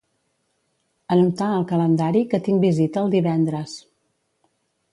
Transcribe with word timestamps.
Anotar 1.15 1.49
al 1.57 1.67
calendari 1.71 2.23
que 2.31 2.41
tinc 2.47 2.65
visita 2.65 3.03
el 3.05 3.13
divendres. 3.17 3.77